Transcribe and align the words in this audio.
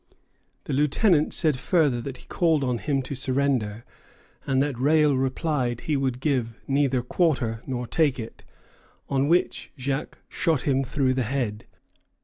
The 0.63 0.73
lieutenant 0.73 1.31
said 1.31 1.59
further 1.59 2.01
that 2.01 2.17
he 2.17 2.25
called 2.25 2.63
on 2.63 2.79
him 2.79 3.03
to 3.03 3.13
surrender, 3.13 3.85
and 4.47 4.59
that 4.63 4.79
Rale 4.79 5.15
replied 5.15 5.77
that 5.77 5.83
he 5.83 5.95
would 5.95 6.25
neither 6.67 7.01
give 7.01 7.07
quarter 7.07 7.61
nor 7.67 7.85
take 7.85 8.19
it; 8.19 8.43
on 9.09 9.27
which 9.27 9.71
Jaques 9.77 10.17
shot 10.27 10.61
him 10.63 10.83
through 10.83 11.13
the 11.13 11.21
head. 11.21 11.67